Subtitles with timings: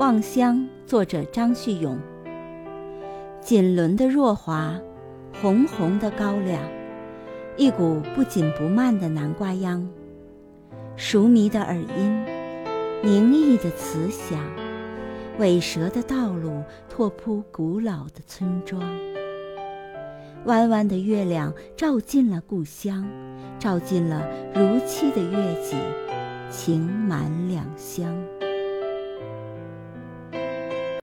[0.02, 1.98] 《望乡》作者张旭勇。
[3.42, 4.80] 锦纶的若华，
[5.42, 6.58] 红红的高粱，
[7.58, 9.86] 一股不紧不慢的南瓜秧，
[10.96, 12.24] 熟迷的耳音，
[13.02, 14.40] 凝毅的慈祥，
[15.38, 18.80] 尾蛇的道路拓扑古老的村庄。
[20.46, 23.06] 弯弯的月亮照进了故乡，
[23.58, 25.76] 照进了如期的月季，
[26.48, 28.10] 情满两乡。